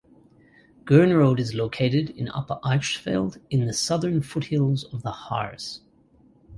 Gernrode 0.87 1.37
is 1.39 1.53
located 1.53 2.09
in 2.09 2.27
Upper 2.29 2.55
Eichsfeld 2.63 3.37
in 3.51 3.67
the 3.67 3.73
southern 3.73 4.23
foothills 4.23 4.83
of 4.85 5.03
the 5.03 5.11
Harz. 5.11 5.81